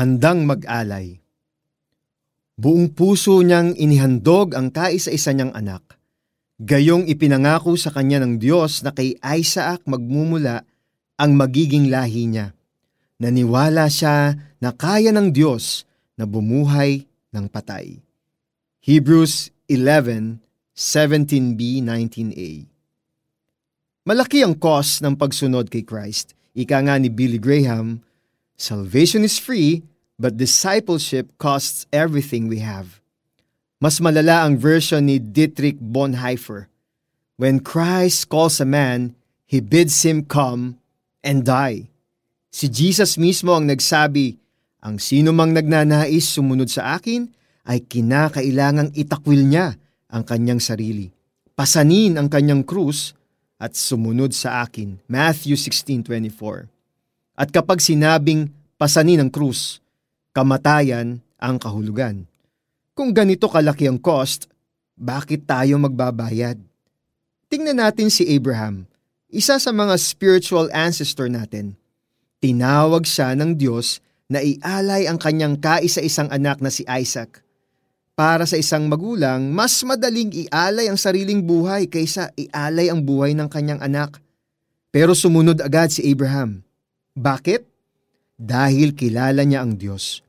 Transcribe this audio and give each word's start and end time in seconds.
handang 0.00 0.48
mag-alay. 0.48 1.20
Buong 2.56 2.96
puso 2.96 3.36
niyang 3.44 3.76
inihandog 3.76 4.56
ang 4.56 4.72
kaisa-isa 4.72 5.36
niyang 5.36 5.52
anak. 5.52 6.00
Gayong 6.56 7.04
ipinangako 7.04 7.76
sa 7.76 7.92
kanya 7.92 8.24
ng 8.24 8.40
Diyos 8.40 8.80
na 8.80 8.96
kay 8.96 9.20
Isaac 9.20 9.84
magmumula 9.84 10.64
ang 11.20 11.36
magiging 11.36 11.92
lahi 11.92 12.32
niya. 12.32 12.56
Naniwala 13.20 13.92
siya 13.92 14.32
na 14.56 14.72
kaya 14.72 15.12
ng 15.12 15.36
Diyos 15.36 15.84
na 16.16 16.24
bumuhay 16.24 17.04
ng 17.36 17.44
patay. 17.52 18.00
Hebrews 18.80 19.52
11, 19.68 20.40
17b, 20.72 21.84
19a 21.84 22.50
Malaki 24.08 24.40
ang 24.40 24.56
cost 24.56 25.04
ng 25.04 25.12
pagsunod 25.12 25.68
kay 25.68 25.84
Christ. 25.84 26.32
Ika 26.56 26.88
nga 26.88 26.96
ni 26.96 27.12
Billy 27.12 27.36
Graham, 27.36 28.00
Salvation 28.60 29.24
is 29.24 29.40
free, 29.40 29.80
but 30.20 30.36
discipleship 30.36 31.32
costs 31.40 31.88
everything 31.88 32.44
we 32.44 32.60
have. 32.60 33.00
Mas 33.80 33.96
malala 34.04 34.44
ang 34.44 34.60
version 34.60 35.08
ni 35.08 35.16
Dietrich 35.16 35.80
Bonhoeffer. 35.80 36.68
When 37.40 37.64
Christ 37.64 38.28
calls 38.28 38.60
a 38.60 38.68
man, 38.68 39.16
he 39.48 39.64
bids 39.64 40.04
him 40.04 40.28
come 40.28 40.76
and 41.24 41.40
die. 41.48 41.88
Si 42.52 42.68
Jesus 42.68 43.16
mismo 43.16 43.56
ang 43.56 43.64
nagsabi, 43.64 44.36
ang 44.84 45.00
sino 45.00 45.32
mang 45.32 45.56
nagnanais 45.56 46.28
sumunod 46.28 46.68
sa 46.68 47.00
akin 47.00 47.24
ay 47.64 47.80
kinakailangang 47.80 48.92
itakwil 48.92 49.40
niya 49.40 49.80
ang 50.12 50.28
kanyang 50.28 50.60
sarili. 50.60 51.08
Pasanin 51.56 52.20
ang 52.20 52.28
kanyang 52.28 52.68
krus 52.68 53.16
at 53.56 53.72
sumunod 53.72 54.36
sa 54.36 54.60
akin. 54.60 55.00
Matthew 55.08 55.56
16.24 55.56 56.68
At 57.40 57.48
kapag 57.48 57.80
sinabing 57.80 58.52
pasanin 58.76 59.24
ang 59.24 59.32
krus, 59.32 59.80
kamatayan 60.30 61.18
ang 61.40 61.56
kahulugan. 61.58 62.28
Kung 62.94 63.10
ganito 63.10 63.48
kalaki 63.48 63.88
ang 63.88 63.98
cost, 63.98 64.46
bakit 64.94 65.48
tayo 65.48 65.80
magbabayad? 65.80 66.60
Tingnan 67.50 67.80
natin 67.82 68.12
si 68.12 68.28
Abraham, 68.30 68.86
isa 69.32 69.58
sa 69.58 69.72
mga 69.74 69.96
spiritual 69.98 70.70
ancestor 70.70 71.26
natin. 71.26 71.74
Tinawag 72.38 73.08
siya 73.08 73.34
ng 73.34 73.58
Diyos 73.58 73.98
na 74.30 74.38
ialay 74.38 75.10
ang 75.10 75.18
kanyang 75.18 75.58
kaisa-isang 75.58 76.30
anak 76.30 76.62
na 76.62 76.70
si 76.70 76.86
Isaac. 76.86 77.42
Para 78.14 78.44
sa 78.44 78.60
isang 78.60 78.86
magulang, 78.86 79.50
mas 79.50 79.80
madaling 79.82 80.30
ialay 80.46 80.92
ang 80.92 81.00
sariling 81.00 81.40
buhay 81.42 81.88
kaysa 81.88 82.30
ialay 82.36 82.92
ang 82.92 83.02
buhay 83.02 83.32
ng 83.32 83.48
kanyang 83.48 83.80
anak. 83.80 84.20
Pero 84.92 85.16
sumunod 85.16 85.58
agad 85.64 85.88
si 85.88 86.04
Abraham. 86.04 86.60
Bakit? 87.16 87.64
Dahil 88.36 88.92
kilala 88.92 89.42
niya 89.42 89.64
ang 89.64 89.74
Diyos 89.74 90.20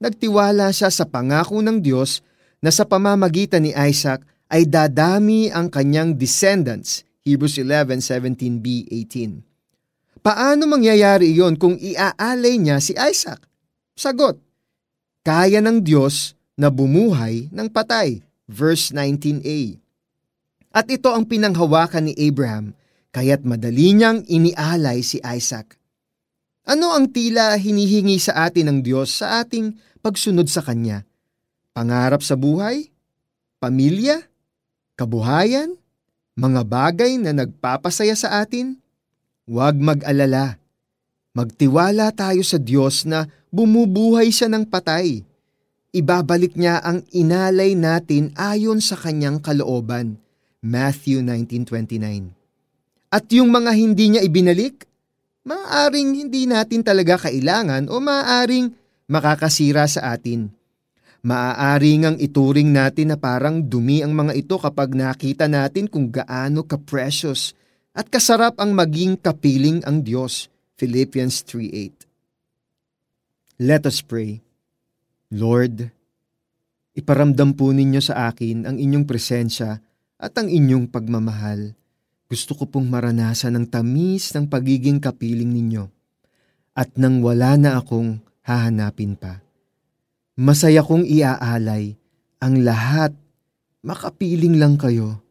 nagtiwala 0.00 0.72
siya 0.72 0.88
sa 0.88 1.04
pangako 1.06 1.60
ng 1.60 1.84
Diyos 1.84 2.24
na 2.64 2.72
sa 2.72 2.88
pamamagitan 2.88 3.68
ni 3.68 3.76
Isaac 3.76 4.24
ay 4.50 4.66
dadami 4.66 5.52
ang 5.52 5.70
kanyang 5.70 6.16
descendants. 6.16 7.06
Hebrews 7.22 7.60
11:17b 7.60 8.90
18. 9.06 9.44
Paano 10.24 10.68
mangyayari 10.68 11.30
iyon 11.32 11.56
kung 11.60 11.76
iaalay 11.76 12.56
niya 12.60 12.80
si 12.80 12.96
Isaac? 12.96 13.40
Sagot, 13.96 14.40
kaya 15.20 15.60
ng 15.60 15.84
Diyos 15.84 16.36
na 16.56 16.72
bumuhay 16.72 17.48
ng 17.52 17.68
patay. 17.72 18.24
Verse 18.50 18.90
19a. 18.90 19.78
At 20.74 20.90
ito 20.90 21.08
ang 21.14 21.24
pinanghawakan 21.24 22.10
ni 22.10 22.14
Abraham, 22.18 22.74
kaya't 23.14 23.46
madali 23.46 23.94
niyang 23.94 24.26
inialay 24.26 25.06
si 25.06 25.22
Isaac. 25.22 25.78
Ano 26.66 26.92
ang 26.92 27.10
tila 27.10 27.56
hinihingi 27.56 28.20
sa 28.20 28.46
atin 28.46 28.68
ng 28.70 28.78
Diyos 28.84 29.10
sa 29.22 29.42
ating 29.42 29.74
pagsunod 30.00 30.48
sa 30.48 30.64
Kanya. 30.64 31.04
Pangarap 31.76 32.24
sa 32.24 32.34
buhay, 32.34 32.90
pamilya, 33.62 34.26
kabuhayan, 34.98 35.76
mga 36.34 36.60
bagay 36.64 37.20
na 37.20 37.36
nagpapasaya 37.36 38.16
sa 38.16 38.40
atin. 38.42 38.80
Huwag 39.44 39.76
mag-alala. 39.78 40.56
Magtiwala 41.36 42.10
tayo 42.10 42.42
sa 42.42 42.58
Diyos 42.58 43.06
na 43.06 43.30
bumubuhay 43.54 44.32
siya 44.34 44.50
ng 44.50 44.66
patay. 44.66 45.22
Ibabalik 45.90 46.54
niya 46.54 46.82
ang 46.82 47.02
inalay 47.10 47.74
natin 47.74 48.34
ayon 48.38 48.78
sa 48.82 48.94
kanyang 48.98 49.42
kalooban. 49.42 50.18
Matthew 50.62 51.22
19.29 51.24 52.30
At 53.10 53.26
yung 53.32 53.50
mga 53.50 53.70
hindi 53.74 54.14
niya 54.14 54.22
ibinalik, 54.22 54.86
maaring 55.42 56.14
hindi 56.14 56.46
natin 56.46 56.84
talaga 56.86 57.26
kailangan 57.26 57.90
o 57.90 57.98
maaring 57.98 58.79
makakasira 59.10 59.90
sa 59.90 60.14
atin. 60.14 60.54
Maaari 61.20 62.00
ngang 62.00 62.16
ituring 62.22 62.70
natin 62.70 63.12
na 63.12 63.18
parang 63.18 63.60
dumi 63.60 64.00
ang 64.00 64.14
mga 64.14 64.32
ito 64.38 64.56
kapag 64.56 64.96
nakita 64.96 65.50
natin 65.50 65.90
kung 65.90 66.08
gaano 66.08 66.64
ka-precious 66.64 67.52
at 67.92 68.08
kasarap 68.08 68.56
ang 68.62 68.72
maging 68.72 69.18
kapiling 69.18 69.82
ang 69.84 70.00
Diyos. 70.00 70.48
Philippians 70.80 71.44
3.8 71.44 72.08
Let 73.60 73.84
us 73.84 74.00
pray. 74.00 74.40
Lord, 75.28 75.92
iparamdam 76.96 77.52
po 77.52 77.68
ninyo 77.68 78.00
sa 78.00 78.32
akin 78.32 78.64
ang 78.64 78.80
inyong 78.80 79.04
presensya 79.04 79.76
at 80.16 80.32
ang 80.40 80.48
inyong 80.48 80.88
pagmamahal. 80.88 81.76
Gusto 82.30 82.56
ko 82.56 82.64
pong 82.64 82.88
maranasan 82.88 83.60
ang 83.60 83.66
tamis 83.68 84.32
ng 84.32 84.48
pagiging 84.48 85.02
kapiling 85.02 85.52
ninyo. 85.52 85.84
At 86.72 86.96
nang 86.96 87.20
wala 87.20 87.60
na 87.60 87.76
akong 87.76 88.29
hahanapin 88.50 89.14
pa. 89.14 89.38
Masaya 90.34 90.82
kong 90.82 91.06
iaalay 91.06 91.94
ang 92.42 92.58
lahat. 92.66 93.14
Makapiling 93.80 94.58
lang 94.58 94.76
kayo. 94.76 95.22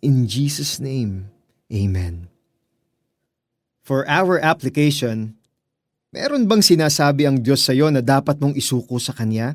In 0.00 0.24
Jesus' 0.26 0.82
name, 0.82 1.30
Amen. 1.70 2.26
For 3.86 4.02
our 4.10 4.42
application, 4.42 5.38
meron 6.10 6.50
bang 6.50 6.58
sinasabi 6.58 7.26
ang 7.30 7.38
Diyos 7.38 7.62
sa 7.62 7.70
iyo 7.70 7.86
na 7.94 8.02
dapat 8.02 8.42
mong 8.42 8.58
isuko 8.58 8.98
sa 8.98 9.14
Kanya? 9.14 9.54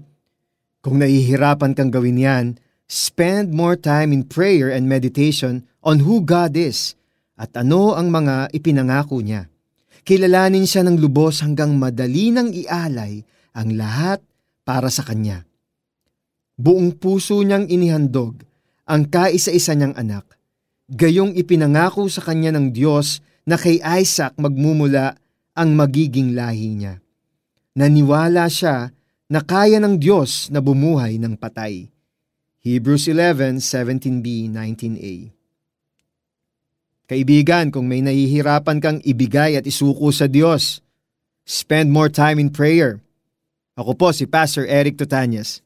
Kung 0.80 1.04
nahihirapan 1.04 1.76
kang 1.76 1.92
gawin 1.92 2.24
yan, 2.24 2.46
spend 2.88 3.52
more 3.52 3.76
time 3.76 4.16
in 4.16 4.24
prayer 4.24 4.72
and 4.72 4.88
meditation 4.88 5.68
on 5.84 6.08
who 6.08 6.24
God 6.24 6.56
is 6.56 6.96
at 7.36 7.52
ano 7.60 7.92
ang 7.92 8.08
mga 8.08 8.56
ipinangako 8.56 9.20
niya. 9.20 9.51
Kilalanin 10.02 10.66
siya 10.66 10.82
ng 10.82 10.98
lubos 10.98 11.46
hanggang 11.46 11.78
madali 11.78 12.34
nang 12.34 12.50
ialay 12.50 13.22
ang 13.54 13.78
lahat 13.78 14.18
para 14.66 14.90
sa 14.90 15.06
kanya. 15.06 15.46
Buong 16.58 16.98
puso 16.98 17.38
niyang 17.42 17.70
inihandog 17.70 18.42
ang 18.90 19.06
kaisa-isa 19.06 19.78
niyang 19.78 19.94
anak. 19.94 20.26
Gayong 20.92 21.38
ipinangako 21.38 22.10
sa 22.10 22.26
kanya 22.26 22.52
ng 22.58 22.74
Diyos 22.74 23.22
na 23.46 23.56
kay 23.62 23.78
Isaac 23.80 24.36
magmumula 24.42 25.16
ang 25.54 25.78
magiging 25.78 26.34
lahi 26.34 26.76
niya. 26.76 27.00
Naniwala 27.78 28.50
siya 28.52 28.92
na 29.32 29.40
kaya 29.46 29.80
ng 29.80 30.02
Diyos 30.02 30.52
na 30.52 30.60
bumuhay 30.60 31.22
ng 31.22 31.40
patay. 31.40 31.88
Hebrews 32.62 33.08
11, 33.10 33.62
17b, 33.64 34.52
19a 34.52 35.41
Kaibigan, 37.12 37.76
kung 37.76 37.92
may 37.92 38.00
nahihirapan 38.00 38.80
kang 38.80 39.04
ibigay 39.04 39.60
at 39.60 39.68
isuko 39.68 40.16
sa 40.16 40.32
Diyos, 40.32 40.80
spend 41.44 41.92
more 41.92 42.08
time 42.08 42.40
in 42.40 42.48
prayer. 42.48 43.04
Ako 43.76 44.00
po 44.00 44.16
si 44.16 44.24
Pastor 44.24 44.64
Eric 44.64 44.96
Tutanyas. 44.96 45.60